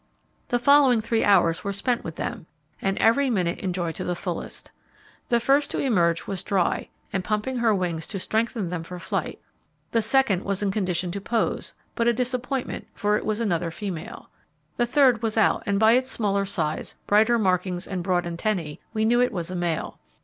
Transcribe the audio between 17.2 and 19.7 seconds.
markings and broad antennae we knew it was a